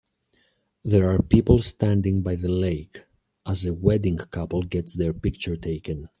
[0.83, 3.05] There are people standing by the lake,
[3.45, 6.09] as a wedding couple gets their picture taken.